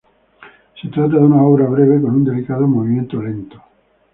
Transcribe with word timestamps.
Se 0.81 0.87
trata 0.87 1.13
de 1.13 1.19
una 1.23 1.43
obra 1.43 1.67
breve, 1.67 2.01
con 2.01 2.15
un 2.15 2.23
delicado 2.23 2.65
movimiento 2.67 3.21
lento. 3.21 3.61